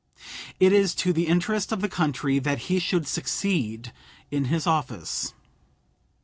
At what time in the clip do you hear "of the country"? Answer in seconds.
1.71-2.39